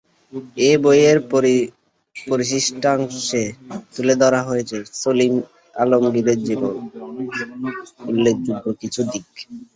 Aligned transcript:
এ 0.61 0.71
বইয়ের 0.83 1.17
পরিশিষ্টাংশে 2.15 3.43
তুলে 3.93 4.13
ধরা 4.21 4.41
হয়েছে 4.43 4.77
সালিম 5.01 5.33
আলীর 5.75 6.27
জীবনের 6.45 6.75
উল্লেখযোগ্য 8.09 8.65
কিছু 8.81 9.01
দিক। 9.11 9.25